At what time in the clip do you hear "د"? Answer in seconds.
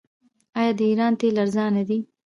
0.77-0.81